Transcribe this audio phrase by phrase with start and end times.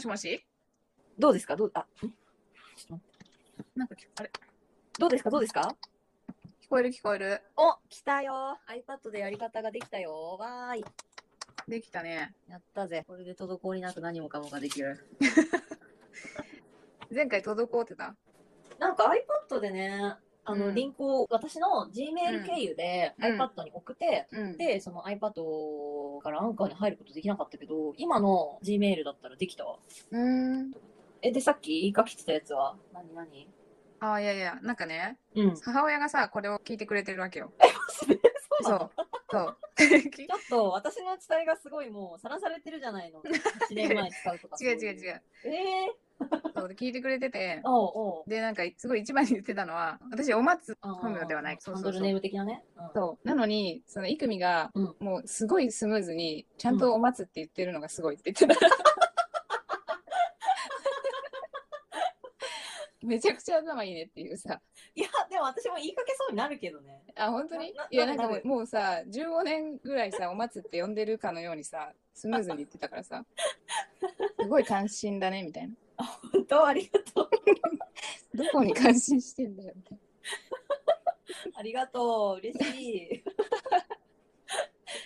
[0.00, 0.42] もしもし？
[1.18, 1.56] どうですか？
[1.56, 1.84] どう、あ、ん？
[1.84, 2.10] ちょっ
[2.86, 4.30] と待ってなんか聞あれ
[4.98, 5.28] どうですか？
[5.28, 5.76] どうですか？
[6.62, 7.42] 聞こえる聞こえる。
[7.58, 8.58] お、来たよ。
[8.66, 10.38] iPad でやり方ができたよ。
[10.40, 10.84] わーい。
[11.68, 12.34] できたね。
[12.48, 13.04] やったぜ。
[13.06, 15.06] これで滞りなく何もかもができる。
[17.14, 18.16] 前回滞ってた？
[18.78, 19.12] なんか
[19.50, 20.14] iPad でね、
[20.44, 24.56] あの、うんリンクを私の Gmail 経由でうん iPad に送って、うん。
[24.56, 29.64] で、その iPad からアンカーに入ることできなかったけど、今の Gmail だったらできた？
[29.64, 29.78] わ。
[30.10, 30.72] うーん。
[31.22, 32.76] え、で、さっき言いかけてたやつは？
[32.92, 33.48] 何何？
[34.00, 35.56] ああ、いやいや、なんかね、うん。
[35.60, 37.52] 母親がさ、これを聞いてくれてるわけよ。
[37.90, 38.78] そうなの？
[38.78, 38.90] そう。
[39.30, 39.56] そう。
[40.10, 43.22] ちょっと私の伝えがすごいもうさらされてるじゃないの。
[43.70, 44.56] 1年前使うとか。
[44.60, 45.22] 違う違う違う。
[45.44, 45.48] う。
[45.48, 45.92] ええ
[46.56, 48.30] そうで聞いてくれててー。、おうおう。
[48.30, 51.56] で、なんか、すごい一番に言ってたのは、私、お松本名ではない。
[51.60, 52.64] そうそうそうハンドルネーム的なね。
[52.76, 53.28] うんそう。
[53.28, 58.66] なのに、その、いくみが、うんもう、すごいスムーズに、ちゃんとお松って言ってるのがすごいって言ってた。
[63.02, 64.60] めちゃくちゃ頭いいねっていうさ。
[64.94, 67.02] いや、でも私も言いかけそうになるけどね。
[67.16, 67.74] あ、本当に？
[67.90, 73.24] いや、なんかなるもうもうさ、15年ぐらいさ、お松って呼んでるかのようにさ、スムーズに言ってたからさ、
[74.40, 75.74] すごい関心だね、みたいな。
[76.02, 77.30] 本当ありがとう。
[78.36, 79.74] どこに関心してんだよ、
[81.54, 82.38] ありがとう。
[82.38, 83.24] 嬉しい。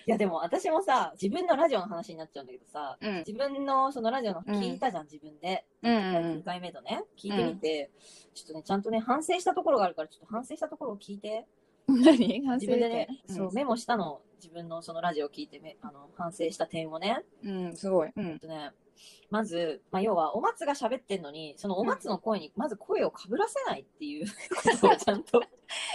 [0.07, 3.09] いや、でも私もさ、自分のラジオの話になっちゃうんだけどさ、な。
[3.09, 3.19] うん。
[3.19, 5.65] 自分のそのラジオの聞いたじゃん、自分で。
[5.83, 6.05] うんうん
[6.39, 7.91] 2回目のね、聞いてみて、
[8.35, 11.47] ちょっとね、ちゃんとね、反省したところがあるから、ちょっと反省したところを聞いて。
[11.87, 12.43] 何？
[12.47, 13.37] 反省自分でね、点？
[13.37, 14.21] そう、メモしたの。
[14.37, 17.23] 自分のそのラジオを聞いてめあの反省した点をね。
[17.43, 18.11] うん、うん、すごい。
[18.15, 18.39] うんえっ。
[18.39, 18.73] とね、
[19.31, 24.33] まず、まあ、要は、お松が喋ってんのに、そのお松の声に、まず声をかぶらせないっていうこ
[24.81, 25.43] とをちゃんと。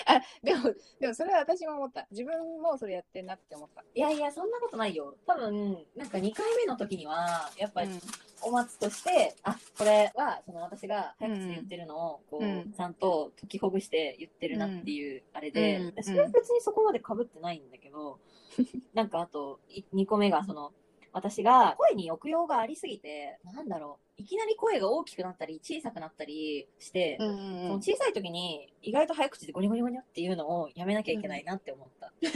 [0.06, 2.08] あ、でも、でもそれは私も思った。
[2.12, 3.84] 自分もそれやってんなって思った。
[3.94, 5.16] いやいや、そんなことないよ。
[5.26, 8.00] 多分、なんか2回目の時には、やっぱりうん
[8.42, 18.20] お松として、あ、これは、その私が早口で言ってるのを、こう、うんちゃんと解きほぐして言ってるなっていう、あれで、うんそれは別にそこまで被ってないんだけど、
[18.94, 19.60] なんかあと、
[19.94, 20.72] 2個目が、その、
[21.12, 32.12] 私が声に抑揚がありすぎて、なんだろう、いきなり声が大きくなったり、小さくなったりして、うんそうんの小さい時に意外と早口でゴニョゴニョゴニョっていうのをやめなきゃいけないなって思った。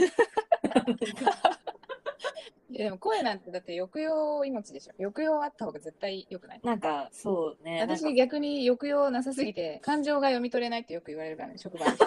[2.70, 4.94] いやでも声なんてだって抑揚命でしょ。
[4.98, 6.60] 抑揚あった方が絶対良くない？
[6.64, 7.80] なんか、そうね。
[7.80, 11.92] 私逆に抑揚なさすぎて感情が読み取れないってよく言われるからね、職場で。
[11.92, 11.98] し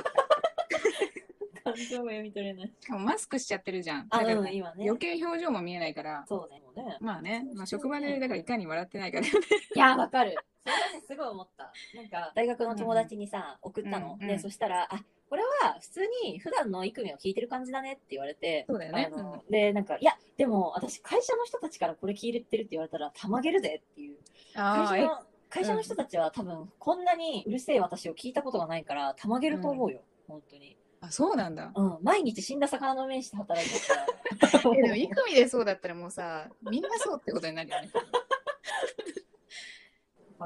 [1.74, 2.74] 感情が読み取れない。
[2.86, 4.08] かもマスクしちゃってるじゃん。
[4.10, 4.64] あ、だからね。
[4.80, 6.26] 余計表情も見えないから。
[6.28, 6.62] そうね。
[6.62, 6.98] もうね。
[7.00, 9.28] まあね、まあ、職場でだからいかに笑ってないかで。
[9.76, 10.36] いや、わかる。
[10.64, 11.72] それはね、すごい思った。
[11.96, 14.18] なんか、大学の友達にさ、送ったの。
[14.18, 24.18] で、うんうんそしたら、あ、これは普通に普段のイクミを聞いてる感じだねって言われて、そうだよねあので、なんか、いや、でも私会社の人たちからこれ聞いてるって言われたら、たまげるぜっていう。
[24.54, 25.20] 会社の、
[25.50, 30.02] 会社の人たちは多分、こんなにうるせえ私を聞いたことがないから、たまげると思うよ。
[30.28, 30.78] 本当に。
[31.08, 31.72] あ、そうなんだ。
[31.76, 31.98] うん。
[32.04, 33.96] 毎日死んだ魚の目にして働いてるか
[34.70, 34.74] ら。
[34.78, 37.90] えでも、イクミでそうだったらもうさ、みんなそうってことになるよね。
[37.94, 38.02] だ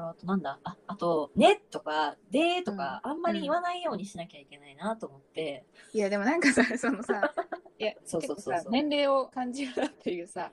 [0.00, 0.58] らあとなんだ？
[0.64, 7.30] あ、あと、ねとか、でとか、あんまり言わないようにしなきゃいけないなと思って、いや、でもなんかさ、そのさ、
[7.78, 10.50] いや、そうそうそうそう結構さ年齢を感じるなっていうさ、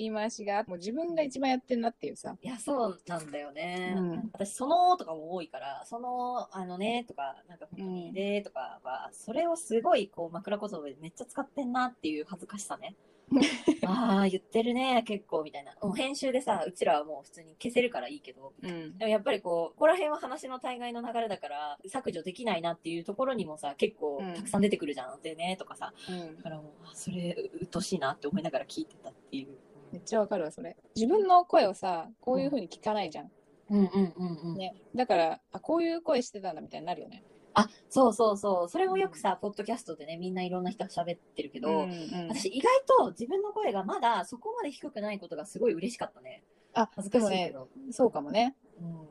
[0.00, 2.36] 言い回しが、もう自分が一番やってんなっていうさ。
[2.40, 3.94] いや、そうなんだよね。
[3.96, 12.96] うん私、そのとかも多いから、その、あのねとか、なんか本当うんにでとかは、それをすごいこう枕言葉でめっちゃ使ってんなっていう恥ずかしさね。
[13.86, 15.72] ああ、言ってるね、結構みたいな。
[15.80, 18.98] もう編集でさ、うちらはもう普通に消せるからいいけど、うん。
[18.98, 25.22] でもやっぱりこう、ここら辺は話の大概の流れだから、削除できないなっていうところにもさ、結構うんたくさん出てくるじゃん。
[25.22, 25.92] でね、とかさ。
[26.08, 26.42] うんだ。
[26.42, 29.58] からもう、あそれ、うっとうしいなって思いながら聞いてたっていう。
[29.92, 30.76] めっちゃわかるわ、それ。
[30.94, 33.30] 自分の声をさ、こういう風に聞かないじゃん。
[33.70, 34.56] うんうんうんうん。
[34.56, 34.74] ね。
[34.94, 37.24] だから、あ、こういう声してたんだみたいになるよね。
[37.54, 38.68] あ、そうそうそう。
[38.68, 46.42] それもよくさ、ポッドキャストでね、みんないろんな人が喋ってるけど、うんうん私意外と自分の声がまだそこまで低くないことがすごい嬉しかったね。
[46.74, 47.68] あ、恥ずかしいけど。
[47.90, 48.56] そうかもね。
[48.80, 49.08] うん。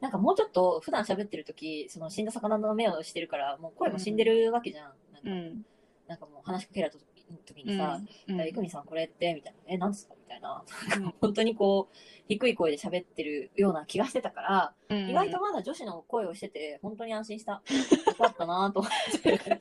[0.00, 4.92] なんかもうちょっと普段喋ってる時、その死んだ魚の目をしてるから、もう声も死んでるわけじゃん。
[5.12, 5.66] なんかうん。
[6.08, 6.98] なんかもう話しかけられた
[7.46, 9.34] 時にさ、うんいくみさんこれって？
[9.34, 10.14] みたいな、え、なんですか？
[10.18, 10.62] みたいな。
[10.96, 11.96] うん本当にこう、
[12.28, 17.62] 低い声で喋ってるような気がしてたから、うん意外とまだ女子の声をしてて、本当に安心した。
[18.06, 19.60] よかったなと思って。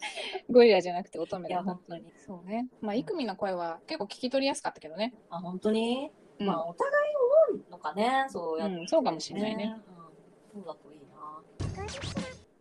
[0.49, 2.13] ゴリラじゃなくて乙女いや、本当に。
[2.25, 2.67] そうね。
[2.81, 5.13] まあ、イクミの声は結構聞き取りやすかったけどね。
[5.29, 7.15] あ、本当に、うんまあ、お互い
[7.51, 9.75] 思うのかね、そうやって、うんそうかもしれないね。
[10.53, 11.41] うん、そうだといいな。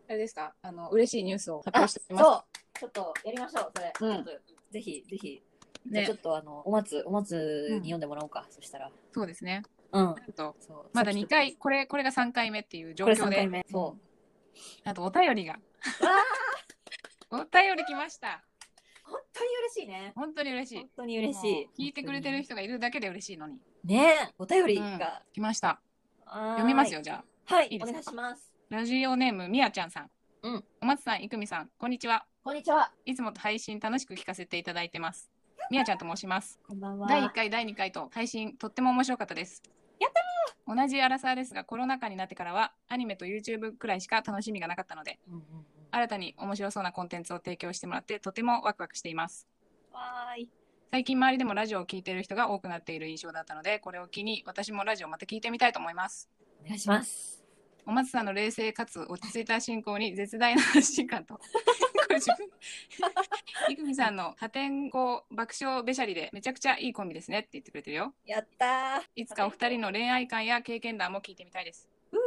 [0.07, 0.55] あれですか？
[0.63, 2.45] あの、嬉しいニュースを発あ、表してそうおきま。
[2.75, 3.93] ちょっとやりましょう、それ。
[4.01, 5.41] うんちょっとぜひ、ぜひ。
[5.87, 5.89] す。
[5.89, 6.15] ねじゃあちょ。
[6.15, 8.91] っとあの、お松、お松に読んでもらおうか、そしたら。
[9.13, 9.63] そうですね。
[9.93, 10.15] うん。
[10.35, 10.57] と
[10.93, 13.49] まだ2回、これ、これが3回目っていう状これ3況で回。
[13.49, 13.67] 目。
[13.71, 13.97] そ
[14.83, 15.61] あと、お便りが。
[17.31, 18.45] お便り来ました。
[19.05, 20.13] 本当に嬉しいね。
[20.17, 20.89] 本当に嬉しい本。
[20.97, 23.61] 当に嬉しい聞いてくれてる人がいるだけで嬉しいのに。
[23.85, 25.23] ねえ、お便りが。
[25.33, 25.81] 来ました。
[26.27, 26.93] 読読みます。
[26.93, 27.55] よ、じゃあ。
[27.55, 28.53] はい、お願いします。
[28.71, 30.11] ラジオネーム、みやちゃんさん。
[30.43, 30.65] うん。
[30.81, 32.27] お松さん、いくみさん、こんにちは。
[32.47, 32.93] こんにちは。
[33.07, 35.31] いつもと配信楽しく聞かせていただいてます。
[35.71, 36.61] みやちゃんと申します。
[36.69, 37.09] こんばんは。
[37.09, 39.63] 第1回、第2回と配信とっても面白かったです。
[39.99, 40.13] やっ
[40.67, 45.47] た同じアラサーですが、コロナ禍になってからはアニメと YouTube くらいしか楽しみがなかったので、うんうんうん。
[45.91, 49.49] 新たに面白そうなコンテンツを提供してもらってとてもワクワクしています。
[49.91, 50.51] わーい。
[50.91, 56.29] 最近周りでもラジオを聞いている人が多くなっている印象だったので、これを機に私もラジオをまた聞いてみたいと思います。
[56.63, 57.43] お願いします。
[57.87, 61.41] お松さんの冷静かつ落ち着いた進行に絶大な安心感と、
[62.21, 62.49] 自分、
[63.73, 68.15] いくみさんの破天荒爆笑べしゃりでめちゃくちゃいいコンビですねって言ってくれてるよ。
[68.27, 69.03] やったー。
[69.17, 71.89] いつかお二人の恋愛観や経験談も聞いてみたいです。
[72.13, 72.21] うふ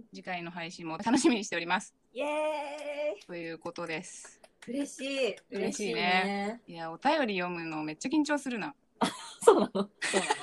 [0.00, 0.02] ー。
[0.14, 1.94] 次回の配信も楽しみにしております。
[2.12, 3.26] イエーイ。
[3.26, 4.40] ということです。
[4.66, 5.36] 嬉しい。
[5.50, 6.62] 嬉しいね。
[6.66, 8.74] いや、お便り読むのめっちゃ緊張するな。
[9.42, 9.90] そうなの？
[10.00, 10.34] そうなの？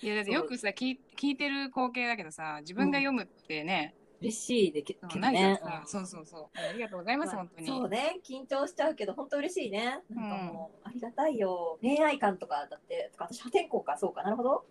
[0.00, 5.60] いや、だってよくさ、聞い聞いてる光景だけどさ、自分が読むってね、嬉しいでけどね。
[5.86, 6.48] そうそうそう。
[6.54, 7.66] ありがとうございます、まあ本当に。
[7.66, 10.00] そうね、緊張しちゃうけど、本当嬉しいね。
[10.10, 11.78] なんかもう、ありがたいよ。
[11.80, 14.66] 恋愛観とかだって、とか私破天荒か、そうか、なるほど。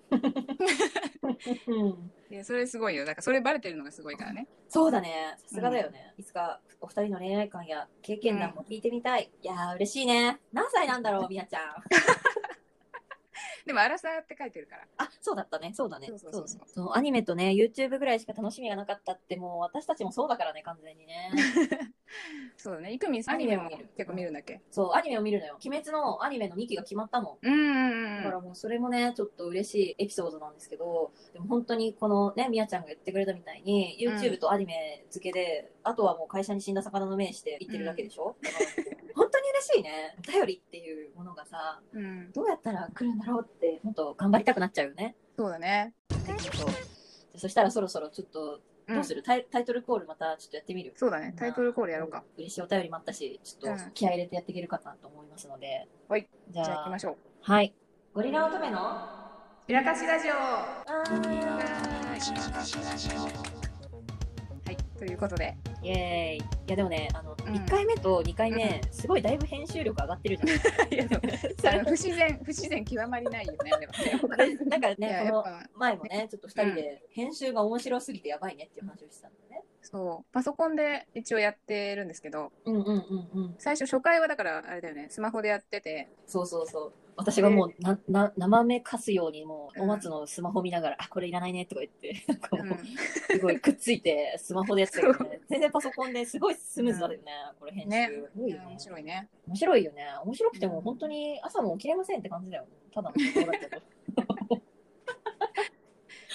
[1.68, 3.06] う んいやそれすごいよ。
[3.06, 4.48] だからそれバレてるのがすごいからね。
[4.68, 6.14] そうだね、さすがだよね。
[6.18, 9.32] いつかお二人の恋愛観や経験談も聞いてみたい。
[9.42, 10.40] いやー、嬉しいね。
[10.52, 11.64] 何歳なんだろう、みなちゃん。
[13.66, 14.88] でも、アラサーって書いてるから。
[14.98, 16.08] あ、そうだったね、そうだね。
[16.08, 21.32] そうそうそうそうそうアニメとね、YouTube ぐらいしか楽しみがなかったって、もう私たちもそうだからね、完全にね。
[22.58, 22.94] そうだね。
[22.94, 24.62] イクミンさんアニメも結構見るんだっけ？
[24.72, 25.58] そう、アニメを見るのよ。
[25.64, 27.38] 鬼滅のアニメの2期が決まったの。
[27.42, 38.60] うんうんうんだからもうそれもね、ちょっと嬉しいエピソードなんですけど、でも本当にこのね、みやちゃんが言ってくれたみたいに、YouTube とアニメ付けで、あとはもう会社に死んだ魚の目して言ってるだけでしょ、だか
[39.62, 40.16] しいね。
[40.20, 42.04] お便りっていうものがさ、うん。
[42.04, 42.32] うん。
[42.32, 45.16] どうやったら来るんだろうって、本当頑張りたくなっちゃうよね。
[45.38, 45.94] そうだね。
[47.36, 49.18] そしたらそろそろちょっと、どうする？
[49.18, 50.94] る、タイタイトルコールまたちょっとやってみる？
[50.96, 51.34] そうだね。
[51.38, 52.24] タイトルコールやろうか。
[52.38, 55.88] 嬉しいお便りもあったし、ちょっうんと気合い入れてやっていけるかなと思いますので。
[56.08, 56.30] はい。
[56.48, 57.18] じじゃあ行きましょう。
[57.42, 57.74] はい。
[58.14, 58.80] ゴリラ乙女の？
[59.68, 60.38] ひらかしラジオあ
[64.66, 64.78] はい。
[64.98, 65.58] ということで。
[65.84, 66.48] イエーイ。
[66.68, 70.94] いやでもね、あの、うん1回目と2回目、すごいだいぶ編集力上がってるじゃん。
[70.94, 71.22] いやでも
[71.62, 73.72] そあの不れ自然、不自然極まりないよね。
[73.80, 74.56] でもね。
[74.58, 75.46] で なんかね、この
[75.76, 79.68] 前もね、ちょっと2人で編集が面白すぎてやばいねっていう話をしてたんだよね。
[79.82, 80.34] そう。
[80.34, 83.56] パソコンで一応やってるんですけど、うんうんうんうん。
[83.58, 86.94] 最初初回はだからあれだよね、スマホでやってて、そうそうそう。
[87.18, 95.40] 私がもうな、な、生目かすようにもう、うんお松のスマホ見ながら、あ、これいらないねとか言って、なんかうんすごいくっついて、スマホでやってたけどね。
[95.50, 97.24] 全然パソコンですごいスムーズだよね、
[97.60, 97.90] これ編集。
[97.90, 99.30] ねすごいよね面白いね。
[99.48, 100.06] 面白いよね。
[100.26, 102.66] 面白くても本当に朝も起きれませんって感じだよ。
[102.94, 103.16] ただの。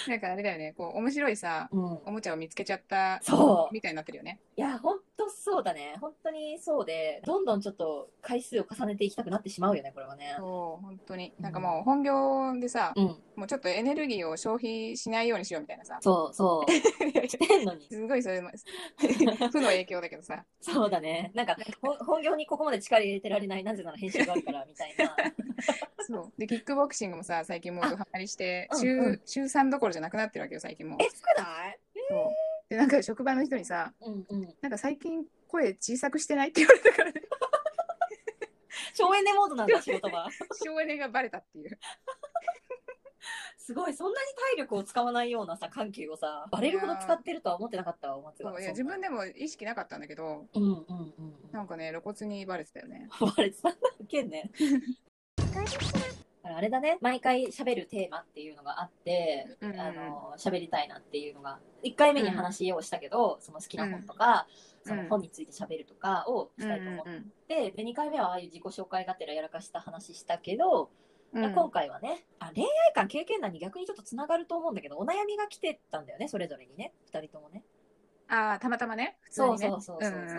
[0.08, 1.98] なんかあれだよね、こう、面白いさ、うん。
[2.06, 4.40] おもちゃを見つけちゃったそうみたいになってるよね。
[4.56, 5.96] いや、本当そうだね。
[6.00, 10.34] 本当にそうで、どんどんちょっと回数を重ねていきたくなってしまうよね、これはね。
[10.38, 11.32] そう、本当に。
[11.38, 13.04] なんかもう本業でさ、うん。
[13.36, 15.98] もうちょっとエネルギーを消費しないようにしようみたいなさ。
[16.00, 16.70] そうそう。
[17.28, 17.86] してんのに。
[17.88, 18.50] すごいそれも
[19.52, 20.44] 負の影響だけどさ。
[20.60, 21.30] そうだね。
[21.34, 25.16] なんか、ほ本業にここまで力入れてられない、なぜなら編集があるから、みたいな。
[26.06, 26.32] そう。
[26.38, 30.98] で、キックボクシングもさ、最近もうドハマりして、あ週、うんうん週3どころじゃなくなってるわけよ、最近もう。
[31.02, 31.78] え、少ない？
[32.08, 32.28] そう。
[32.68, 34.54] で、なんか職場の人にさ、うんうん。
[34.60, 37.22] なんか最近声小さくしてないって言われたからね、
[38.94, 40.28] 省エネモードなんだ、仕事場。
[40.64, 41.78] 省エネがバレたっていう。
[43.58, 44.26] すごい、そんなに
[44.56, 48.50] 体力を使わないようなさ、緩急をさ、バレるほど使ってるとは思ってなかったわ、お松が。
[48.50, 51.14] そういや、自分でも意識なかったんだけど、うんうんうん
[51.44, 51.50] うん。
[51.52, 53.08] なんかね、露骨にバレてたよね。
[53.20, 53.68] バレてた？
[53.70, 54.50] んだっけね。
[56.44, 61.58] あれだね、毎回喋るテーマっていうのがあって、うんうんあの喋りたいなっていうのが。
[61.82, 64.46] 1回目に話をしたけど、その好きな本とか、
[64.84, 64.88] うん。
[64.88, 70.90] その本について喋るとかをしたいと思っうんうんて、で2回目はああいう自己紹介がてらやらかした話したけど、
[71.32, 71.44] うん。
[71.44, 76.92] うん今回はねあ恋愛観経験談に逆にちょっとつながると思うんだけどお悩みが来てたんだよねそれぞれにね。
[77.12, 77.64] 2人ともね。
[78.28, 79.70] ああ、たまたまね、普通にね。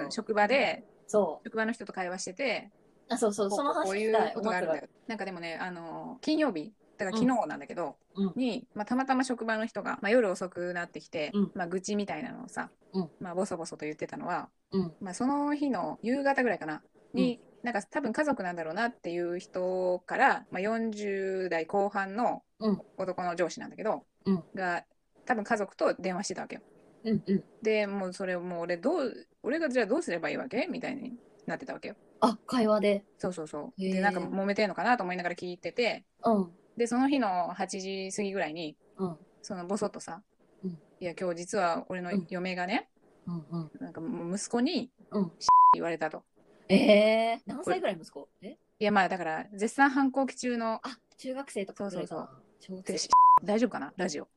[0.10, 1.48] 職場で、そう。
[1.48, 2.72] 職場の人と会話してて、
[3.10, 4.84] あそうそうその話こういうことがあるんだおよ。
[5.08, 8.34] なんかでもね、あの、金曜日、だから昨日なんだけど、うん。
[8.36, 11.52] に、まあ、たまたま職場の人が、まあ、夜遅くなってきて、うん。
[11.54, 13.10] まあ、愚痴みたいなのをさ、うん。
[13.20, 14.94] まあ、ボソボソと言ってたのは、うん。
[15.02, 16.82] まあ、その日の夕方ぐらいかな、
[17.14, 22.82] に、なんか多分家族なんだろうなっていう人から、まあ、40代後半のうん。
[22.98, 24.44] 男の上司なんだけど、うん。
[24.56, 24.86] が
[25.26, 26.62] 多分家族と電話してたわけよ。
[27.04, 27.44] うんうん。
[27.62, 30.68] でもうそれをもう俺どう俺がじゃあどうすればいいわけ？
[30.70, 31.14] みたいに
[31.46, 31.96] なってたわけよ。
[32.22, 33.04] あ、会話で。
[33.18, 33.82] そうそうそう。
[33.82, 36.52] でなんか揉めてんのかなと思いながら聞いててうん。
[36.78, 39.18] でその日の8時過ぎぐらいにうん。
[39.42, 40.22] そのボソッとさ
[40.64, 42.90] 「うんいや今日実は俺のうん嫁がね、
[43.28, 43.72] うんうん。
[43.82, 45.32] なんかもう息子にうん。
[45.74, 46.24] 言われたと。
[46.70, 48.30] ええー、何歳ぐらい息子？
[48.42, 48.58] え？
[48.80, 52.30] いやまあだから絶賛反抗期中のあ、中学生とかぐらいかな。
[52.60, 53.10] 小学で生。
[53.44, 53.94] 大丈夫かな？
[53.98, 54.28] ラジオ。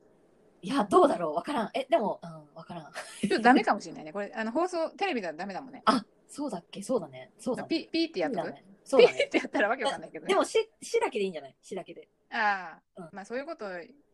[0.61, 1.33] いや、どうだろう？
[1.35, 1.69] わからん。
[1.73, 2.91] え、でも、うん、わからん。
[3.21, 4.11] ちょっとダメかもしれないね。
[4.11, 5.83] これあの放送テレビではダメだもんね。
[5.85, 6.81] あ、そうだっけ？
[6.81, 7.31] そうだね。
[7.39, 7.69] そうだね。
[7.69, 8.63] ピピーってやっとく、ね。
[8.83, 9.15] そうだね。
[9.15, 10.29] ピーってやったらわけわかんないけどね。
[10.29, 11.55] でも、し、しだけでいいんじゃない？
[11.61, 12.07] しだけで。
[12.31, 13.65] ああ、うんまあそういうこと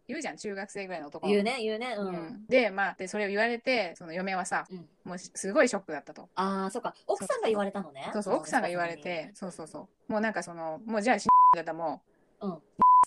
[0.08, 1.96] 言うじゃん中学生ぐらいの男言うね、言うね。
[1.98, 2.04] う。
[2.04, 6.94] うんん、でまあでそれを言われてその嫁はさ、うんもうすごいショックだったとああ、そうか。
[7.08, 8.10] 奥さんが言われたのね。
[8.14, 12.02] そうそう奥さんが言われのてそうそうそうもうなんかそのもうじゃあしだったらも
[12.42, 12.64] う、うんって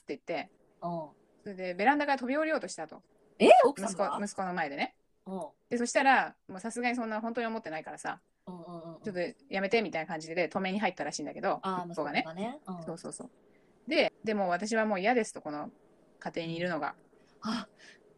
[0.08, 0.50] 言って
[0.82, 0.90] うん。
[1.42, 3.02] それでベランダから飛び降りようとしたと
[3.38, 3.50] え？
[3.64, 4.96] 奥さん息が子息子の前でね
[5.26, 5.40] うん。
[5.68, 9.00] でそしたらもうさすがにそんな本当に思ってないからさうんうんうん。
[9.02, 12.22] ちょっとやめてみたいな感じで止めに入ったらしいんだけど息子がね。
[12.24, 12.58] がね。
[12.66, 12.82] うん。
[12.84, 13.30] そうそうそう。
[13.88, 15.70] ででも私はもう嫌ですとこの
[16.18, 16.94] 家庭にいるのが。
[17.42, 17.68] あ、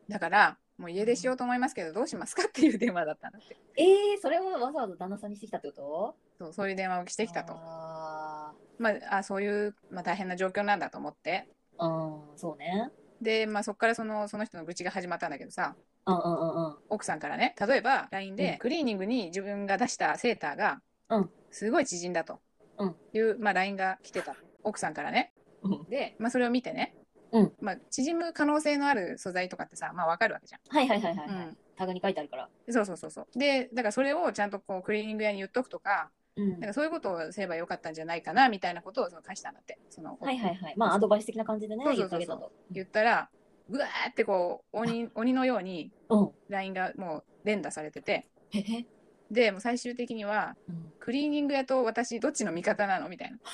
[0.08, 6.44] だからもう家出しようと思いますけどどうしますかっていう電話だったんだってええー、それをわざわざ旦那さんにしてきたってこと？
[6.44, 7.52] そうそういう電話をしてきたと。
[7.56, 11.48] あまあ、あそういう、まあ、大変な状況なんだと思って。
[11.78, 12.90] あ、うん、そうね。
[13.20, 15.74] で、まあ、そこからそのその人の愚痴が始まったんだけどさ
[16.08, 16.76] うんうんうんうん。
[16.88, 17.54] 奥さんからね。
[17.60, 18.58] 例えば LINE で、うん。
[18.58, 21.30] クリーニングに自分が出したセーターがうん。
[21.50, 22.40] すごい縮んだと。
[22.78, 22.96] うん。
[23.12, 24.36] いう、まあ、LINE が来てた。
[24.62, 25.32] 奥さんからね。
[25.62, 25.84] うん。
[25.88, 26.94] で、まあ、それを見てね、
[27.32, 27.52] うん。
[27.60, 30.60] まあ、縮む可能性のある素材とかってさ、まあ、分かるわけじゃん。
[30.68, 31.46] はいはいはいはい、はい。
[31.46, 31.56] うん。
[31.76, 32.48] タグに書いてあるから。
[32.70, 33.38] そうそうそうそう。
[33.38, 36.50] でだからそれをちゃんとこうクリーニング屋に言っとくとかうん。
[36.52, 40.74] なんかそういうことをすればよかったんじゃないかなみたいなことをその返したんだってそのはいはいはい。
[40.76, 42.50] まあ、アドバイス的な感じでね、そう言そうそう。
[42.70, 43.30] 言ったら
[43.68, 46.30] ぐわーってこう鬼鬼のようにうん。
[46.48, 48.26] LINE がもう連打されてて。
[48.50, 48.86] へへ。
[49.30, 50.92] でもう最終的にはうん。
[51.00, 53.38] クリーニング屋と私どっちの味方なのみたいな。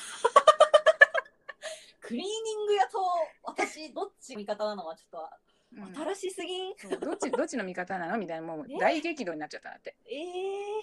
[2.01, 2.99] クリーニング屋と
[3.45, 5.31] 私、どっち味方なのはちょっ
[5.77, 5.93] うん。
[5.93, 6.75] と新しすぎん？
[6.77, 8.77] そうどっち どっちの味方なのみたいなもうえ？
[8.79, 9.97] 大激怒になっちゃったんだって。
[10.07, 10.83] ええ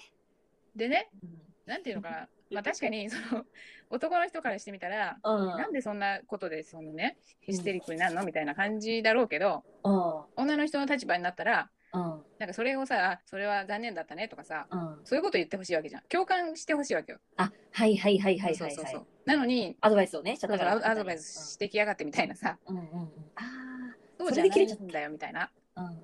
[0.74, 1.68] でねー。
[1.68, 3.44] なんていうのかなまあ確かにその
[3.90, 5.46] 男の人からしてみたらうん。
[5.56, 10.22] なんでそんなことでそのねヒステリックになるのみたいな感じだろうけどうん。
[10.36, 12.22] 女の人の立場になったらうん。
[12.38, 15.00] なんかそれをさあそれは残念だったねとかさうん。
[15.04, 19.06] そういうこと言ってほしいわけじゃん共感してほしいわけよあ、はいはいはいはいはいはいそうそうそう。
[19.24, 20.90] なのにアドバイスをね、しちゃそうそうったから。
[20.90, 22.88] アドバイスしてきやがってみたいなさうんうんうん。
[23.36, 25.82] あそうそじゃないんれで切れちゃっただよみたいな、あ。
[25.82, 26.02] うんうんうん。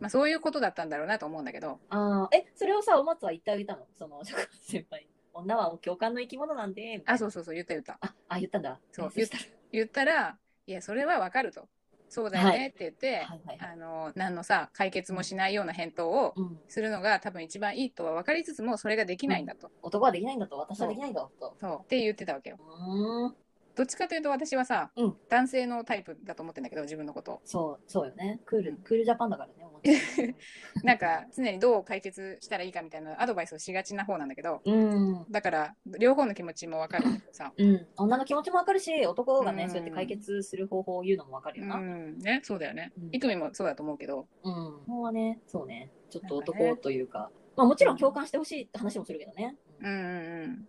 [0.00, 3.86] まあ、そういうことだったんだろうなと思うんだけどああ、え、それをさ、お松は言ってあげたの？
[3.96, 5.08] その、職場先輩に。
[5.34, 8.78] 女は共感の生き物なんで、あそうそうそう言った言ったあ、あ、言ったんだ。
[8.92, 11.68] そう えしたら言ったらいやそれはわかると
[12.08, 13.68] そうだよはねって言って、はいはいはい。
[13.72, 16.58] あの何のさ解決もしないような返答をうん。
[16.68, 21.56] するのが多分一番いいとは分かりつつもそれができないんだと、男はできないんだと、私はできないんだと。
[21.60, 23.36] そうって言ってたわけようーん。
[23.74, 28.40] どっちかというと私はさ、うん男性のタイプだと思ってんだけど自分のことそう、そうよね。
[28.44, 29.64] クール、うんクールジャパンだからね。
[29.64, 30.34] お松
[30.84, 35.26] なんか常にどう解決したらいいかみたいなアドバイスをしがちな方なんだけどうん。
[35.30, 37.86] だから両方の気持ちも分かるけどさうん。
[37.96, 41.76] 女の気持ちもわかるし、男がね、うんそうやって解決する方法を言うのもわかるうよな。
[41.78, 44.52] んねそうだよねうんいくみもそうだと思うけどうん。
[44.52, 45.90] 本当はね、そうね。
[46.10, 47.30] ちょっと男というか。
[47.56, 49.56] まあもちろん共感してほしいって話もするけどね。
[49.80, 50.68] うんうんうん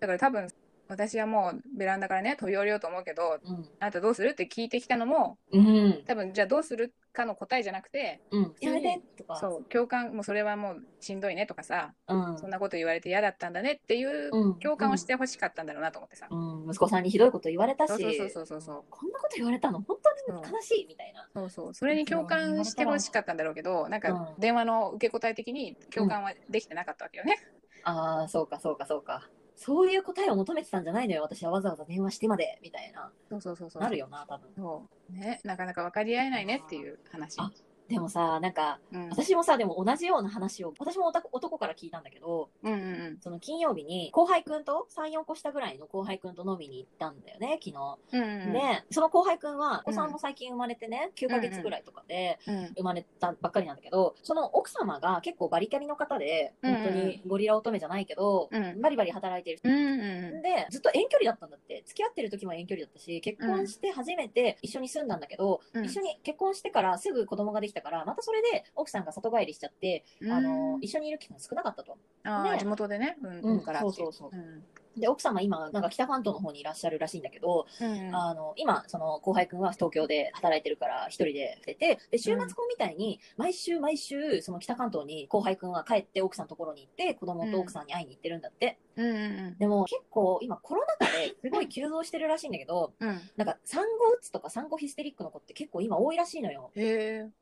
[0.00, 0.48] だから多分
[0.92, 3.68] 私はもうベランダからね飛び降りようと思うけどうん。
[3.80, 4.30] あなたどうする？
[4.30, 6.02] って聞いてきたのもうん。
[6.06, 8.54] 多分じゃあどうするかの答えじゃなくてうん。
[8.60, 9.36] やめてとか。
[9.36, 12.38] そう共感もうそれはもうしんどいねとかさうん。
[12.38, 19.80] そんなこと言われて嫌だったんだねっていううん共感をしてほしかったんだろうなと思ってさ、うん、息子さんにひどいこと言われたし、そうそうそうそうそうこんなこと言われたの？
[19.80, 19.96] 本
[20.28, 21.28] 当に悲しいみたいな。
[21.34, 27.36] そうそうそれに共感してほしかったんだろうけどなんかうん電話の受け答え的に共感はできてなかったわけよね、
[27.84, 29.28] ああ、そうかそうかそうか。
[29.56, 31.22] そういう答えを求めてたんじゃないのよ。
[31.22, 33.10] 私はわざわざ電話してまで、みたいな。
[33.28, 34.50] そうそうそうそうなるよな、多分。
[34.56, 37.50] そうねなかなか分かり合えないねっていう話あ
[37.92, 39.08] でもさ、なんか、うん。
[39.10, 47.98] 私もさ、でも同じような話を、私も男男から聞いたんだけど、うんうんその金曜日に後輩くんと、3、4個下ぐらいの後輩くんと飲みに行ったんだよね、昨日。
[48.12, 48.52] うんうんうん。
[48.54, 58.80] で、その後輩くんは、お子さんも最近生まれてね、9ヶ月ぐらいとかで、うん生まれたばっかりなんだけど、その奥様が結構バリキャリの方で、うん本当にゴリラ乙女じゃないけど、うん。
[58.80, 59.68] バリバリ働いてる人。
[59.68, 61.82] うんうんで、ずっと遠距離だったんだって。
[61.86, 65.84] 付き合ってる時も遠距離だったし、結婚して初めて一緒に住んだんだけど、うん。
[65.84, 70.32] 一緒に結婚してからすぐ子供ができたから、またそれで奥さんが里帰りしちゃって、うん。
[70.32, 71.98] あの、一緒にいる期間少なかったと。
[72.24, 74.30] あ地元でね、うんうんからそうそうそう。
[74.32, 74.64] うん
[74.96, 88.78] で、奥様今、なんか北関東の方にいらっしゃるらしいんだけど、うんあの、今、その後輩くんは東京で働いてるから一人で来てて、で、週末婚みたいに、毎週毎週、その北関東に後輩くんは帰って奥さんのところに行って、子供と奥さんに会いに行ってるんだって。
[88.94, 89.08] うんう
[89.52, 93.08] んでも結構今コロナ禍ですごい急増してるらしいんだけど、うん。
[93.08, 93.20] うん。
[93.38, 96.70] なんか産後うつとか産後ヒステリックの子って結構今多いらしいのよ。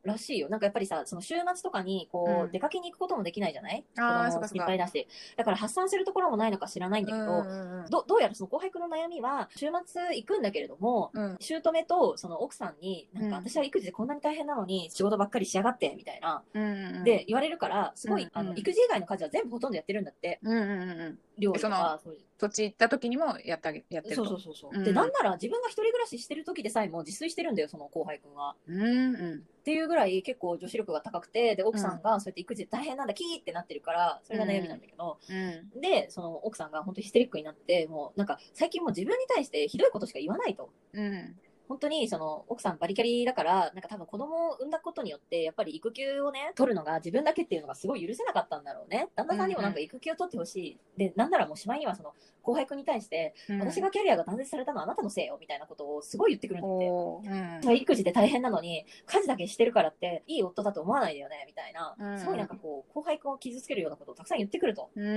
[0.05, 0.49] らしいよ。
[0.49, 3.85] なんかやっぱりさ、その週末とかにこう、うん出かけに行くこともできないじゃない？
[3.99, 5.09] あー子供心そっかそっか配だし。
[5.37, 11.37] だから発散するところもないのか知らないんだけど、うんうんどどうやらその後輩くんの悩みは、週末行くんだけれども、うん。
[11.41, 16.43] 姑とその奥さんに、なんかうん私は育児でこんなに大変なのに仕事ばっかりしやがって、みたいな。
[16.55, 17.05] うんうん。
[17.05, 20.39] で、言われるから、すごい、うんあの、うん育児以外の家事は全部ほとんどやってるんだって。
[20.43, 21.19] うんうんうんうん。
[21.39, 24.25] 料理とか、そういうそっち行った時にもやってあげ、やってると。
[24.25, 28.57] そうそうそうそう、うんで、なんなら自分が一人暮らししてる時でさえも自炊してるんだよ、その後輩くんは。
[28.67, 29.39] うんうん。
[29.41, 35.81] っていうぐらい結構女子力が高くて、で、奥さんがそうやって育児大変なんだ、キーってなってるから、それが悩みなんだけど、うん。
[35.83, 40.71] で、その奥さんが本当ヒステリックになって、もうなんか最近もう自分に対してひどいことしか言わないと。
[40.95, 41.37] うん。
[41.71, 49.09] 本当にその奥さんバリキャリだから、なんか多分子供を産んだことによって、やっぱり育休をね、取るのが自分だけっていうのがすごい許せなかったんだろうね。
[49.15, 50.79] 旦那さんにもなんか育休を取ってほしい。
[50.97, 52.13] で、なんならもうしまいにはその
[52.43, 57.69] 後輩くんに対して、私がキャリアが断絶されたのはあなたのせいよ、みたいなことをすごい言ってくるんだって。
[57.69, 64.91] うん育児で大変なのに、家事だけしてるからって、いい夫だと思わないでよね、みたいな、うんすごいなんかこう、後輩くんを傷つけるようなことをたくさん言ってくると。
[64.97, 65.09] うんう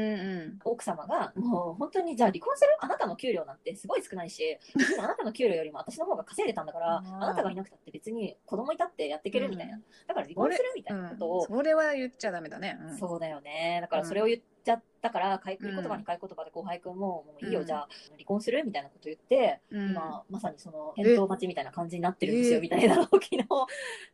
[0.55, 0.59] ん。
[0.65, 2.69] 奥様が、もう本当に、じゃあ離婚する？
[2.79, 4.57] あなたの給料なんてすごい少ないし、
[4.99, 9.79] あなたの給料よりも私の方が稼いでたんだから、あなたがいなくたって別に子供いたってやっていけるみたいな。
[10.07, 12.77] だから離婚するみたいなことを、それは言っちゃダメだね。
[12.81, 13.79] うんそうだよね。
[13.81, 17.65] だからそれを言っちゃったから、買い言葉に買い言葉で後輩くんも、もういいよ、うん。
[17.65, 19.89] じゃあ離婚するみたいなこと言って、うん。
[19.91, 22.61] 今、まさにその、返答待ちみたいな感じになってるんですよ、え。
[22.61, 23.45] みたいなのを昨日、す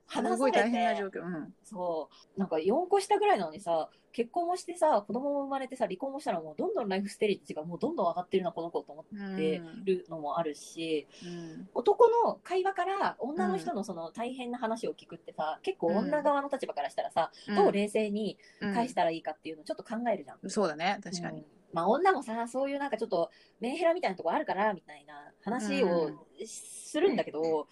[0.07, 1.23] 話されごい大変な状て、況。
[1.23, 1.53] うん。
[1.63, 11.69] そう、なんか4個下ぐらいなのにさ、結婚もしてさ、子供も生まれてさ、離婚もしたらもうどんどんライフステージがもうどんどん上がってるな、この子と思ってるのもあるし、うん。
[11.73, 20.38] 男の会話から女の人のその大変な話を聞くってさ、結構女側の立場からしたらさ、どう冷静に返したらいいかっていうのをちょっと考えるじゃん。
[20.43, 21.39] うんそうだね、確かに。
[21.39, 21.45] うん。
[21.73, 26.11] まあ女もさ、そういうなんかちょっとメンヘラみたいなとこあるから、みたいな話を
[26.45, 27.67] するんだけど、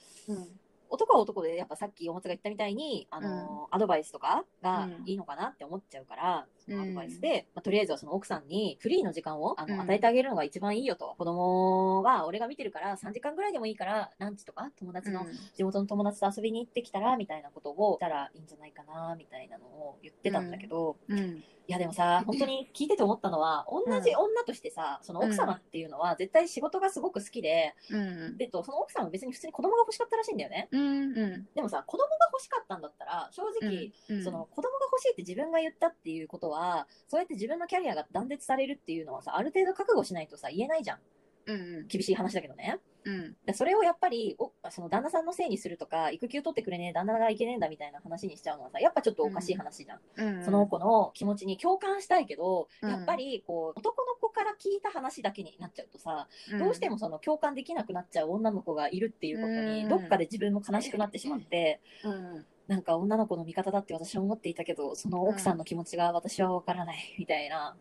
[0.89, 9.81] 男は男でやっぱさっきおもつが言ったみたいに、あの、アドバイスとかがいいのかなって思っちゃうから、そのアドバイスで、まあ、とりあえずはその奥さんにフリーの時間をあの、うん。
[9.81, 11.15] 与えてあげるのが一番いいよと。
[11.17, 15.25] 子供は俺が見てるから3時間ぐらいでもいいから、ランチとか友達の
[15.55, 21.43] 地元の友達と遊びに行ってきたら、みたいなことをしたらいいんじゃないかな、みたいなのを言ってたんだけど、うん。
[21.67, 21.71] うん。
[21.71, 28.37] いやでもさ、本当に聞いてて思ったのは、同じ女としてさ、その奥様っていうのは絶対仕事がすごく好きで、うん。
[28.37, 30.69] でと、その奥さんは別に普通に子供が欲しかったらしいんだよね。
[30.71, 30.81] うん。
[30.81, 31.47] うん。
[31.53, 40.99] でもさ、子供が欲しかったんだったら、正直、うんその子供が欲しいって自分が言ったっていうことは、そうやって自分のキャリアが断絶されるっていうのはさ、ある程度覚悟しないとさ、言えないじゃん。
[41.47, 41.87] うん。
[41.87, 42.77] 厳しい話だけどね。
[43.05, 43.35] うん。
[43.45, 49.99] でそれをやっぱりおその旦那さんのせいにするとか育休取ってくれねえ旦那がいけねえんだみたいな話にしちゃうのはさやっぱちょっとおかしい話じゃん、
[50.37, 50.43] うん。
[50.43, 56.27] その子の気持ちに共感したいけど、うんやっぱりこう男の子から聞いた話だけになっちゃうとさ、
[56.59, 62.45] どうしてもその共感できなくなっちゃう女の子がいるっていうことに、うんどっかで自分も悲しくなってしまって、うん。
[62.67, 67.75] なんか女の子の味方だって私は思っていたけどその奥さんの気持ちが私は分からないみたいな。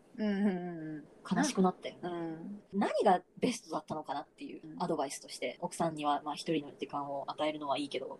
[1.29, 2.61] 悲しくなったよね、うん。
[2.73, 8.19] 何がベストだったのかなっていううんアドバイスとして奥さんにはまあ一人の時間を与えるのはいいけど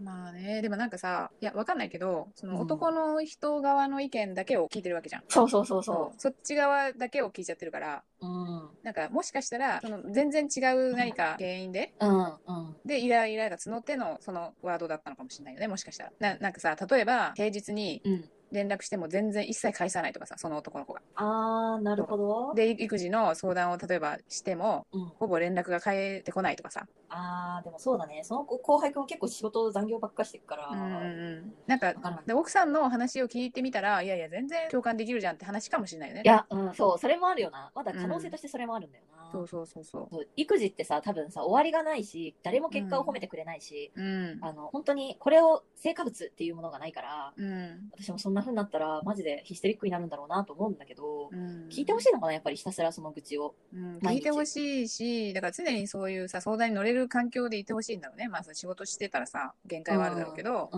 [0.00, 2.60] まあね、でもなんかさ、いや、わかんないけど、そのうん。
[2.62, 5.22] 男の人側の意見だけを聞いてるわけじゃん。
[5.28, 8.68] そうそうそうそそっち側だけを聞いちゃってるから、ううん。
[8.82, 12.36] なんかもしかしたら、その全然違う何か原因で、うんうん。
[12.84, 16.12] で、イライラが募ってのそのワードだったのかもしれないよね、もしかしたら。
[16.18, 21.00] ななんかさ、例えば平日にうん連絡しても全然一切返さないとかさ、その男の子が。
[21.14, 26.86] あーなるほどで、育児の相談を例えばしても、うん、ほぼ連絡が返ってこないとかさ。
[27.08, 31.52] あーでもそうだねその子後輩くんも結構仕事残業ばっかしてるから、うんうんうん。
[31.66, 31.94] なんか
[32.26, 36.22] で、奥さんの話を聞いてみたら、いやいや、全然共感できるじゃんって話かもしれないよね。
[36.24, 44.02] いや、うん、そうそれもあるよなまだ可能性としてそれもあるんだよな、そうそうそうそそう育児ってさ多分さ終わりがないし誰も結果を褒めてくれないし、う。
[44.02, 44.38] うん。
[44.42, 47.90] あの本当にこれを成果物っていうものがないからうん。
[47.92, 51.68] 私もそんな風になったらマジでヒステリックになるんだろうなと思うんだけど、うん。
[51.68, 53.54] 聞いてほしいのかなやっぱりひたすらその愚痴を。
[53.72, 58.28] うん、聞いてほしいし、だから常にそういうさ、相談に乗れる環境でいてほしいんだろうね。
[58.28, 60.70] まあさ、仕事してたらさ、限界はあるだろうけど、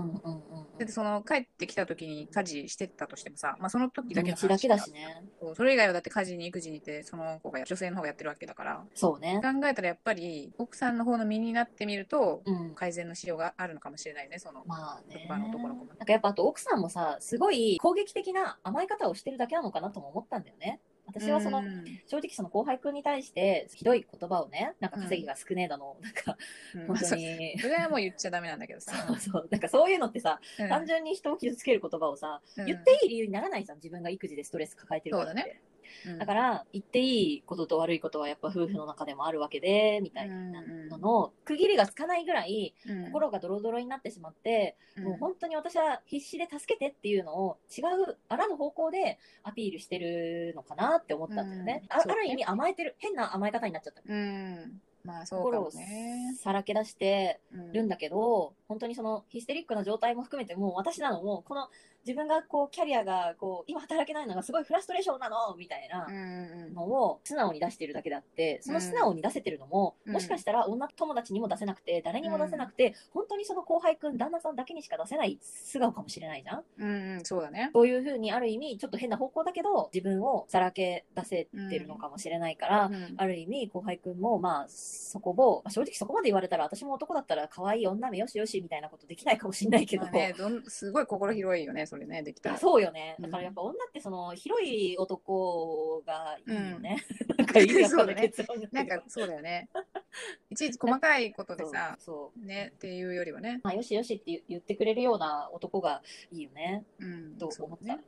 [0.88, 5.22] その帰ってきた時に家事してたとしてもさ、まあその時だけの土日だけだしね。
[5.57, 9.40] それ以外はだって家事に育児にって、その子が、女性の方がやってるわけだから、そうね。
[9.42, 12.75] 考えたらやっぱり、奥さんの方の身になってみると、うん。
[12.75, 14.64] 改善のしようがあるのかもしれないね、その。
[14.66, 15.20] まあね。
[15.22, 15.92] 職場の男の子も。
[15.98, 20.80] なんかやっぱあと奥さんもさすごい攻撃的な甘え方をしてるだけなのかなとも思ったんだよね。
[21.06, 21.84] 私はその、うん。
[22.06, 26.36] 正直その後輩くんに対して、ひどい言葉をね、なんか稼ぎが少ねえだの、なんか、
[26.74, 26.86] うん。
[26.86, 28.92] 本当そに、それはもう言っちゃダメなんだけどさ。
[29.08, 30.68] そうそう、なんかそういうのってさ、うん。
[30.68, 32.66] 単純に人を傷つける言葉をさ、うん。
[32.66, 35.40] 言っていい理由にならないじゃん、自分が育児でストレス抱えてるからって。
[35.40, 35.60] そうだね。
[35.66, 35.71] うん
[36.18, 51.85] だから、言っていいことと悪いことはやっぱ夫婦の中でもあるわけで、みたいなのの、区切りがつかないぐらい、うん心がドロドロになってしまって、うんもう本当に私は必死で助けてっていうのを違う、あらぬ方向でアピールしてるのかなって思ったんだよね。
[51.88, 54.03] ある意味甘えてる、変な甘え方になっちゃった。
[54.07, 54.81] うん。
[55.05, 56.35] まあそうか心をもね。
[56.38, 61.68] さらけ出してうんるんだけど、本当にそのヒステリックな状態も含めて、もう私なのも、この
[62.06, 66.08] 自分がこうキャリアがこう今働けないのがすごいフラストレーションなのみたいな
[66.74, 77.70] のを素直に出してるだけであって、その素直に出せてるのも、うんもしかしたら女友達にも出せなくて、誰にも出せなくて、本当にその後輩くん、旦那さんだけにしか出せない素顔かもしれないじゃんうんうん、そうだね。
[77.72, 92.59] そういうふうにある意味、ちょっと変な方向だけど、自分をさらけ出せてるのかもしれないから、うんある意味、後輩くんも、まあ、そこを、まあ正直そこまで言われたら、私も男だったら可愛い女めよしよしみたいなことできないかもしれないけど、まあね、どんすごい心広いよね、それね、できたら。
[92.59, 93.16] そうよね。
[93.18, 97.05] うんだからやっぱ女ってその、広い男がいいよね。
[97.29, 99.68] う なんか意味わかんそうだねない結論になんなるかそうだよね。
[100.51, 102.46] いちいち細かいことでさ、そう。
[102.46, 103.61] ね、っていうよりはね。
[103.62, 106.85] まあ、よしよしって言言ってくれるような男がいいよね。
[106.98, 107.98] うん、と思ったね。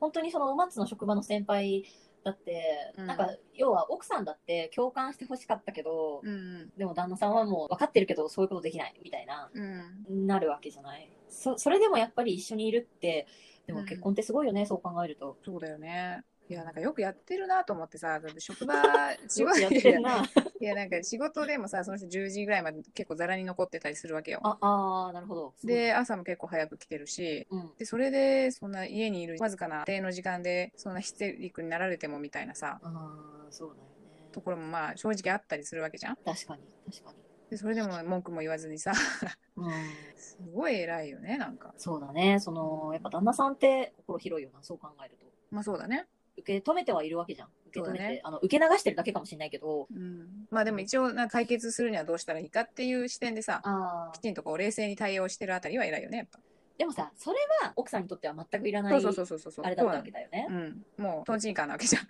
[0.00, 1.84] 本当にその馬津の職場の先輩
[2.24, 10.26] だって、うんなんか要は奥さんだって共感してほしかったけど、うんでも旦那さんはもう分かってるけどそういうことできないみたいな、うん。
[10.26, 11.10] なるわけじゃない。
[11.28, 13.26] そそれでもやっぱり一緒にいるって、
[13.66, 15.36] でうんも結婚ってすごいよね、そう考えると。
[15.44, 16.24] そうだよね。
[16.48, 18.74] いや、なんかよくやってるなと思ってさ、だって職場、
[19.28, 20.24] 仕 よ事くやってるな。
[20.60, 24.40] いや、なんか仕事でもさ、その人10時ぐらいまで結構ざらに残ってたりするわけよ。
[24.42, 25.54] ああー、なるほど。
[25.62, 34.30] で、朝も結構早く来てるし、うん、で、それで、そんな家にいるわずかな定の時間で、そんなヒステリックになられてもみたいなさ、ああ、そうだよね。
[34.32, 36.16] ところもまあ正直あったりするわけじゃん。
[36.24, 37.18] 確かに、確かに。
[37.50, 38.92] で、それでも文句も言わずにさ、
[39.56, 39.72] うん、
[40.16, 41.74] すごい偉いよね、なんか。
[41.76, 42.40] そうだね。
[42.40, 45.26] その、やっぱ旦那さんって心広いよな、そう考えると。
[45.50, 46.06] まあそうだね。
[46.40, 47.48] 受け止めてはいるわけじゃん。
[47.68, 50.46] 受け止めて、ねあの受け流してるだけかもしれないけど、うん。
[50.50, 56.38] まあでも一応、な解決するにはどうしたらいいかっていう視点でさ、あきちんとこう冷静に対応してるあたりは偉いよね、やっぱ。
[56.78, 59.64] でもさ、それは奥さんにとっては全くいらない、そうそうそうそうそう。
[59.66, 60.46] あれだったわけだよね。
[60.48, 60.84] うん。
[60.96, 62.08] もう、トンチンカーなわけじゃん。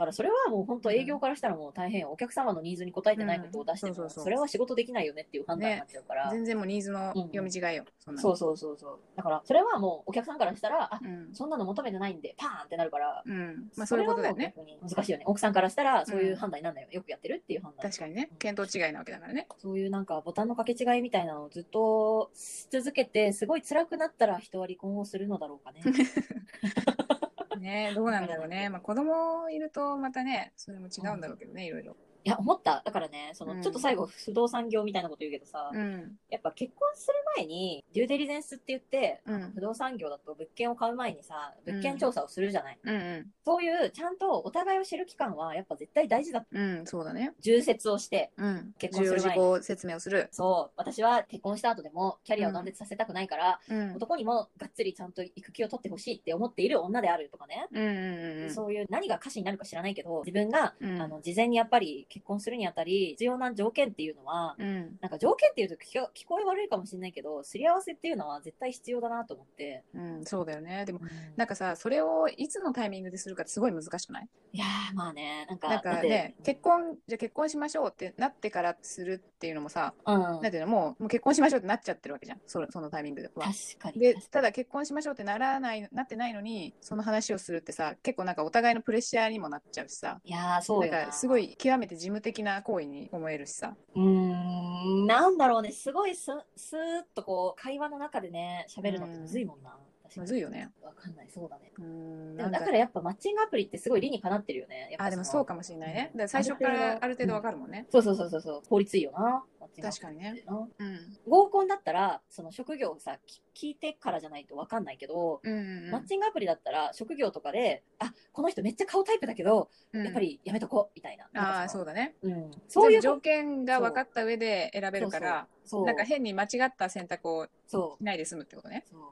[0.00, 7.84] だからそれはもう本当営業からしたらもう大変よお客様のニーズに応えてないことを出しても、うんそうそうそうそれは仕事できないよねっていう判断になっちゃうから、全然もうニーズの読み違いよ。
[7.98, 8.98] そんなのそうそうそうそう。
[9.14, 11.34] だからそれはもうお客さんからしたら、あ、うん。
[11.34, 13.68] そんなの求めてないんで、パーンってなるから、うん。
[13.76, 14.54] まあそういうことだよね。
[14.80, 15.24] 難しいよね。
[15.26, 16.88] 奥さんからしたらそういう判断になるんだよ。
[16.92, 17.90] よくやってるっていう判断。
[17.90, 18.30] 確かにね。
[18.38, 19.48] 見当違いなわけだからね。
[19.58, 25.82] そういうなんかボタンの掛け違いみたいなのをずっとし続けて、すごい辛くなったら人は離婚をするのだろうかね。
[27.60, 28.68] ねどうなんだろうね。
[28.70, 31.96] まあ子供いるとまたね、それも違うんだろうけどね、いろいろ。
[32.24, 32.82] いや、思った。
[32.84, 36.16] だからね、その、うんちょっと最後、不動産業みたいなこと言うけどさ、うん。
[36.28, 42.78] やっぱ結婚する前に、デューデリゼンスって言って、うん不動産業だと物件を買う前にさ、物件調査をするじゃない。
[42.82, 43.26] うんうん。
[43.44, 46.44] そういう、ちゃんとお互いを知る期間は、やっぱ絶対大事だ。
[46.50, 47.34] うん、そうだね。
[47.40, 48.74] 重説をして、うん。
[48.78, 50.28] 結婚する前に事項説明をする。
[50.30, 53.96] そう、私は結婚した後でも、キャリアを断絶させたくないから、うん。
[53.96, 57.66] 男にもがっつりちゃんと育休を取ってほしいって思っている女であるとかね。
[57.72, 58.50] うんうんうん。
[58.54, 64.98] そういう何が歌詞になるか知らないけど、自分が、うんあの、事前にやっぱり結婚するにあたり、必要な条件っていうのは、うん。
[65.00, 69.84] なんか条件っていうと聞こ聞こえ悪いかもしれないけど、すり合わせっていうのは絶対必要だなと思って。
[69.94, 70.84] うん、そうだよね。
[70.84, 74.28] でも、ななんかさ、それをいつのタイミングでするかってすごい難しくない？
[74.52, 80.20] いやー、まあね、なんか、なんかね、結婚、じゃあ結婚しましょうってなってからするっていうのもさ、うん。
[80.20, 82.40] なんていうの、もうもう結婚しましょうってなっちゃってるわけじゃん。
[82.46, 83.44] そのそのタイミングでは。
[83.44, 84.00] 確かに。
[84.00, 90.98] でただ結婚しましょうってならないなってないのにその話をするってさ結構なんかお互いのプレッシャーにもなっちゃうしさいやー、そうよな。
[90.98, 93.76] なんかすごい極めて事務的な行為に思えるしさ。
[93.94, 99.76] うーん、なんだろうね、すごいす、スーッとこう、会話の中でね、喋るのってむずいもんな。
[100.10, 100.70] 確かにむずいよね。
[100.82, 101.72] わかんない、そうだね。
[101.78, 104.96] うーんでもだからやっぱマッチングアプリってすごい理にかなってるよね。
[104.98, 109.44] あでもそうかもしれないねだから最初からある程度わかるもんね、そうそうそうそうそう、効率いいよな。
[109.80, 110.44] 確かにね
[110.78, 121.28] うん合コンだったら、その職業をさ、き聞いてからじゃないとわかんないけど、うんうんマッチングアプリだったら職業とかで、あ、この人めっちゃ顔タイプだけど、うんやっぱりやめとこう、みたいな。
[121.34, 122.50] ああそうだねうん。
[122.68, 128.90] そういう条件が分かった上で選べるからなんか変に間違った選択をそしないで済むってことねう。
[128.90, 129.02] そう。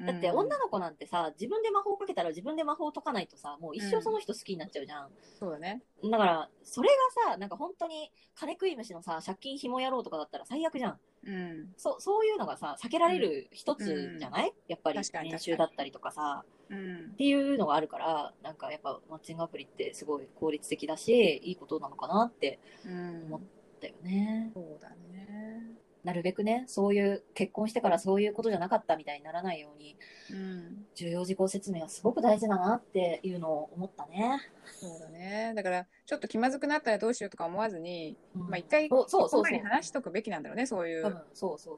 [0.00, 5.08] だって女の子なんてさ、自分で魔法かけたら自分で魔法解かないとさ、もう一生その人好きになっちゃうじゃん。
[5.38, 11.00] そうだねだから、それがさ、なんか本当に金食い虫のさ、借金紐野郎とかだったら最悪じゃん。
[11.26, 11.72] うん。
[11.76, 17.16] そうそういうのがさ避けられる一つじゃない、やっぱり練習だったりとかさうんっ。
[17.16, 23.40] ていうのがあるからなんかやっぱマッチングアプリってすごい効率的だしいいことなのかなってうん思っ。
[23.80, 25.74] だよねそうだね。
[26.04, 29.96] なるべくねそういう結婚してからそういうことじゃなかったみたいにならないように
[30.30, 30.86] うん。
[30.94, 34.40] 重要事項説明はすごく大事だなっていうのを思ったね。
[34.80, 35.52] そうだね。
[35.54, 39.44] だから、ちょっと気まずくなったらどうしようとか思わずに、うんまあ一回、そうそうそう。
[39.44, 41.22] 話しとくべきなんだろうね、そういう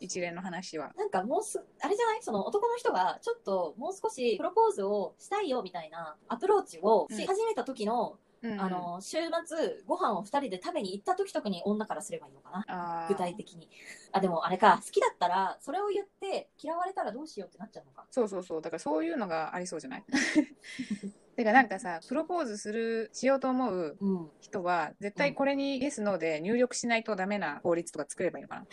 [0.00, 0.92] 一連の話は。
[0.96, 2.22] なんかもうす、あれじゃない？
[2.22, 8.25] その男の人がちょっともう少しプロポーズをしたいよみたいなアプローチをし始めた時の、うん
[8.58, 12.64] あ、の、週末ご飯を二人で食べに行った時とかに女からすればいいのかな？
[13.08, 13.68] 具体的に。
[14.12, 18.06] あ、でもあれか、好きだったらそれを言って嫌われたらどうしようってなっちゃうのか。
[18.10, 18.62] そうそうそう。
[18.62, 20.04] だからそういうのがありそうじゃない？
[21.36, 24.30] てかなんかさ、プロポーズする、しようと思ううん。
[24.40, 28.66] 人は、絶対これにイエス、ノーで入力しないとダメな法律とか作ればいいのかな？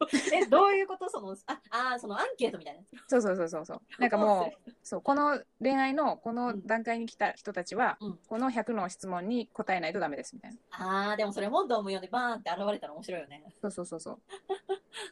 [0.32, 1.08] え、どういうこと？
[1.08, 2.82] その、あ、あーそのアンケートみたいな。
[3.08, 3.80] そうそうそうそうそう。
[4.00, 11.10] なんかもう、そう、この恋愛のこの段階に来た人たちは、うんこの100の質問に答えないとダメですみたいな。
[11.10, 13.44] あー、でもそれ問答無用でバーンって現れたら面白いよね。
[13.60, 14.20] そうそうそうそう。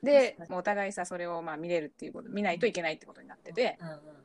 [0.02, 4.23] でもうお互いさ、それをまあ見れるっていうこと、見ないといけないってことになってて、うんうん。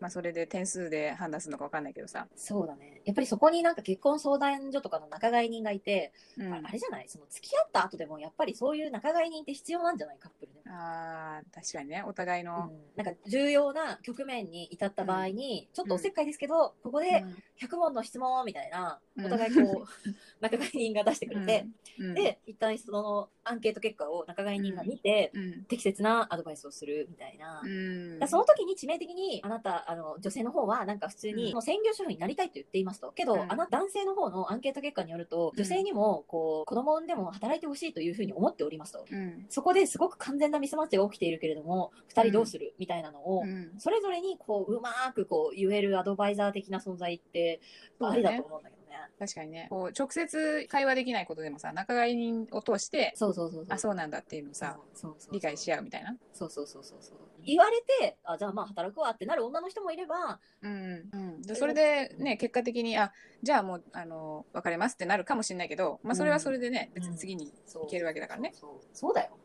[0.00, 2.26] まあそれで点数で判断するのかわかんないけどさ。
[2.36, 3.02] そうだね。
[3.04, 6.52] やっぱりそこになんか結婚相談所とかの仲買人がいて、うん。
[6.52, 7.08] ああれじゃない？
[7.08, 10.18] その付き合った後でもやっぱりそういう仲買人って必要なんじゃない？
[10.18, 10.76] カップルでも。
[10.76, 12.70] あー確かにね、お互いの。
[12.96, 17.24] なんか重要な局面に至った場合に、ちょっとおせっかいですけど、ここうんで
[17.60, 19.86] 100問の質問みたいな、うんお互いこう、
[20.40, 21.66] 仲買人が出してくれて、
[21.98, 27.62] うん、で、一旦そのアンケート結果を仲買人が見て、うん、適切なアドバイスをするみたいな。
[27.64, 28.28] うん。
[28.28, 33.12] その時に致命的に、あなた、あの、女性の方は、なんか普通に、うん専業主婦になりたいと言っていますと。
[33.12, 39.04] けど、うんあなた、男性の方のアンケート結果によると、女性にも、こう、子供を産んでも働いてほしいというふうに思っておりますと。
[39.10, 39.46] うん。
[39.48, 43.72] そこですごく完全なミスマッチが起きているけれども、二人どうするみたいなのを、うん。
[43.78, 47.60] それぞれに、こう、うまーく、こう、言えるアドバイザー的な存在って、
[48.00, 48.77] ありだと思うんだけどね。
[49.18, 49.66] 確かにね。
[49.70, 53.74] こう、直接会話できないことでもさ、仲買人を通して、そうそうそうそう。
[53.74, 56.16] あ、そうなんだっていうのをさ、そうそうそう理解し合うみたいな。
[56.32, 57.18] そうそうそうそうそう。
[57.44, 61.08] 言われて、あ、じゃあまあ働くわってなる女の人もいれば、うん。
[61.12, 61.42] うん。
[61.42, 68.52] で、それでね、結果的に、あ、じゃあもう、あの、別れますってなるかもしれないけど、まあそれはそれでね、うん別に次にそういけるわけだからね。
[68.54, 69.38] そうそうだよ。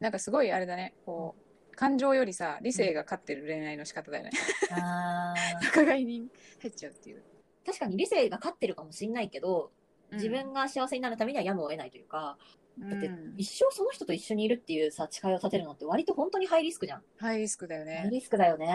[0.00, 4.30] なんかすごいあれだね、こう、感情よりさ、理性が勝ってる恋愛の仕方だよね。
[4.72, 6.28] あー 仲買人
[6.60, 7.22] 入っちゃうっていう。
[7.64, 9.78] 確かに理性が勝ってるかもしんないけど、うん
[10.10, 12.38] 自分が幸せになるためにはやむを得ないというか、
[12.78, 17.02] だってうん一生その人と一緒にいるっていうさ、誓いを立てるのって割と本当にハイリスクじゃん。
[17.18, 18.08] ハイリスクだよハイね。
[18.10, 18.74] リスクだよね。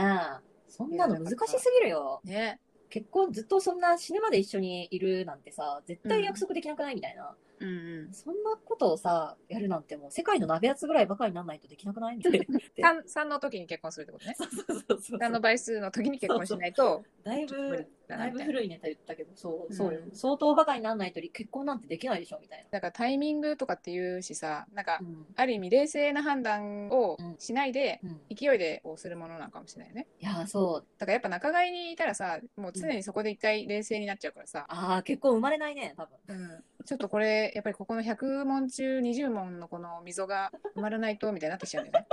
[0.67, 2.21] そんなの難しすぎるよ。
[2.23, 2.59] ね。
[2.91, 7.29] 結婚ずっとそんな死ぬまで一緒にいるなんてさ、絶対約束できなくないみたいな。
[7.29, 8.13] うんうん。
[8.13, 12.17] そんなことをさ、やるなんてもう世界の鍋やつぐらいバカにならないとできなくない？
[12.17, 12.47] みたい
[12.77, 12.91] な。
[13.01, 14.35] 3, 三の時に結婚するってことね。
[14.39, 18.43] そうそうそう3の倍数の時に結婚しないと、だいぶ、だいぶ。
[18.43, 20.01] 古いネタ言ったけど、そう、うんそうよ。
[20.13, 25.25] 相当バカにならないと結婚なんてできないでしょ、みたいだからタイミングとかっていうしさ、なんかな。、うん。
[25.35, 28.21] ある意味冷静な判断をしないで、うん。
[28.35, 30.07] 勢いでこうするものなのかもしれないよね。
[30.19, 30.85] いや、そう。
[30.97, 36.17] だからやっぱ仲買にいたらさ、もう常にそこで一回冷静になっちゃうからさ、ああ、結婚生まれないね、多分。
[36.27, 42.07] うん、ちょっとこれ、やっぱりここの100問中20問のこの溝が埋まらないとみたいになってきちゃうんだよね。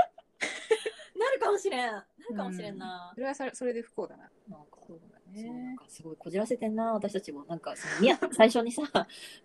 [1.18, 1.92] なるかもしれん。
[1.92, 3.20] なるかもしれんなそ。
[3.20, 4.30] れはそれそれで不幸だな。
[4.48, 5.76] なんか、そうだそうなんね。
[5.76, 7.44] かすごいこじらせてんな、私たちも。
[7.44, 8.82] なんか、そのみや、 最初にさ、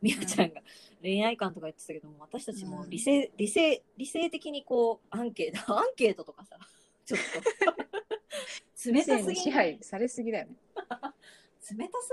[0.01, 0.61] みやちゃんが
[1.01, 6.57] 恋愛観とか言ってたけども、私たちも理性、理性、理性的にこう、アンケート、 アンケートとかさ、
[7.05, 7.75] ちょっと、
[8.91, 10.55] 冷たすぎ支配されすぎだよね。
[11.71, 12.09] 冷たす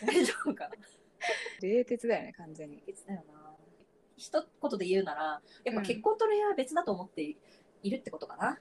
[0.00, 0.06] ぎ？
[0.06, 0.74] ん大丈夫かな？
[1.62, 2.82] 冷徹だよね、完全に。
[2.86, 3.54] 別だよな。
[4.16, 7.36] 一言で言うなら、やっぱ結婚と恋愛は別だと思って
[7.82, 8.58] いるってことかな。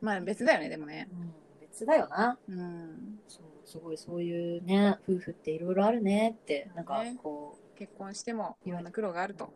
[0.00, 1.08] まあ別だよね、でもね。
[1.10, 2.38] うん、別だよな。
[2.48, 3.20] うん。
[3.26, 9.52] そう、すごいそういうね、夫婦っていろいろあるねって、なんかねこう、結婚してもいろんな苦労があると。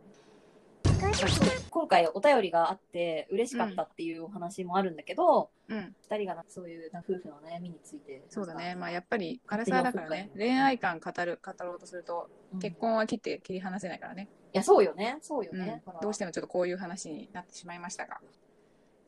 [1.70, 5.94] 今回お便りがあって嬉しかったっていうお話もあるんだけど、うん。
[6.02, 8.22] 二人がなそういうな夫婦の悩みについて。
[8.28, 8.76] そうだね。
[8.76, 14.28] まあやっぱり、唐沢だからね、恋愛観語る、語ろうとすると、うん結婚は切って切り離せないからね。
[14.52, 15.18] いや、そうよね。
[15.22, 15.82] そうようんね。
[15.84, 18.20] だからどうしてもちょっとこういう話になってしまいましたが。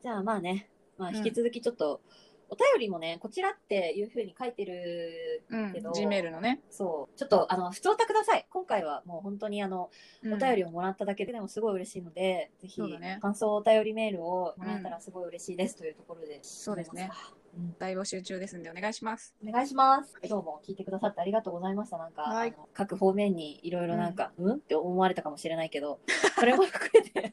[0.01, 2.01] じゃあまあね、まあうん引き続きちょっと、
[2.49, 5.91] お便りもね、こちらっていうふうに書いてるうんけど。
[5.91, 6.61] G メールのね。
[6.69, 7.17] そう。
[7.17, 8.45] ちょっと、あの、普通歌ください。
[8.49, 9.89] 今回はもう本当にあの、
[10.23, 16.39] うんお便りをもらっただけでもすごい嬉しいので、ぜひね、感想お便りメールをもらえたらすごい嬉しいですというところで。
[16.41, 17.09] そうですね
[17.57, 17.75] うん。
[17.79, 19.35] 大募集中ですんでお願いします。
[19.45, 20.13] お願いします。
[20.27, 21.97] どうも聞いてくださってありがとうございました。
[21.97, 25.99] なんか、はい各方面にいろいろなんか、うん、って思われたかもしれないけど、
[26.37, 27.31] それも含めて、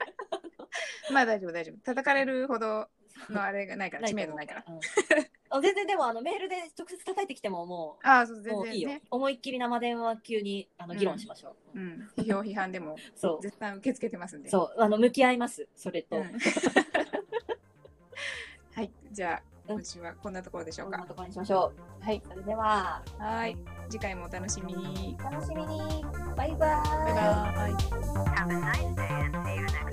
[1.12, 1.79] まあ大丈夫大丈夫。
[1.83, 2.88] 叩かれるほど
[3.30, 4.64] のあれがないから、知名度ないから。
[4.68, 4.80] うん
[5.54, 9.02] あ全然でもあのメールで直接叩いてきてももああ、そう、う全もういいよ然ね。。
[9.11, 11.78] 思いっきり生電話級にあのうん議論しましょう。
[11.78, 12.08] うん。
[12.16, 14.48] 批評批判でもそう絶賛受け付けてますんで。
[14.48, 16.16] そうあの向き合いますそれと。
[16.16, 16.24] うん
[18.74, 18.90] はい。
[19.11, 20.98] じゃあ、うん今週はこんなところでしょうんか。
[20.98, 22.16] こなところにしましょはい。
[22.24, 22.28] う。
[22.28, 23.56] それでははい。
[23.90, 25.16] 次回もお楽しみに。
[25.20, 26.02] お楽しみに。
[26.35, 27.04] バイバーイ。
[27.04, 27.72] バイバイ。